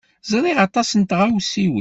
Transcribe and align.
Ẓriɣ 0.31 0.57
aṭas 0.65 0.89
n 0.95 1.01
tɣawsiwin. 1.09 1.79